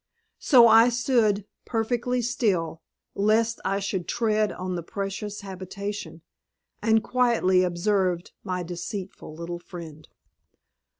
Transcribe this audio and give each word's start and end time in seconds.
So 0.39 0.67
I 0.67 0.89
stood 0.89 1.45
perfectly 1.63 2.23
still, 2.23 2.81
lest 3.13 3.61
I 3.63 3.79
should 3.79 4.07
tread 4.07 4.51
on 4.51 4.73
the 4.73 4.81
precious 4.81 5.41
habitation, 5.41 6.23
and 6.81 7.03
quietly 7.03 7.61
observed 7.61 8.31
my 8.43 8.63
deceitful 8.63 9.35
little 9.35 9.59
friend. 9.59 10.07